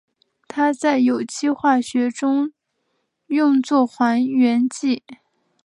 [0.47, 2.51] 它在有机化学中
[3.27, 5.03] 用作还原剂。